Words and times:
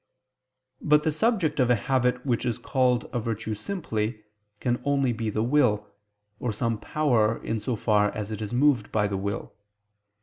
But 0.81 1.03
the 1.03 1.11
subject 1.11 1.59
of 1.59 1.69
a 1.69 1.75
habit 1.75 2.25
which 2.25 2.43
is 2.43 2.57
called 2.57 3.07
a 3.13 3.19
virtue 3.19 3.53
simply, 3.53 4.23
can 4.59 4.81
only 4.83 5.13
be 5.13 5.29
the 5.29 5.43
will, 5.43 5.85
or 6.39 6.51
some 6.51 6.79
power 6.79 7.37
in 7.45 7.59
so 7.59 7.75
far 7.75 8.09
as 8.15 8.31
it 8.31 8.41
is 8.41 8.51
moved 8.51 8.91
by 8.91 9.05
the 9.05 9.17
will. 9.17 9.53